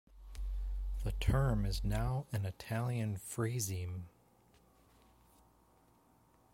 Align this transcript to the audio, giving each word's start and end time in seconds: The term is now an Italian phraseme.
The 1.03 1.11
term 1.11 1.63
is 1.63 1.83
now 1.83 2.25
an 2.31 2.43
Italian 2.47 3.17
phraseme. 3.17 4.05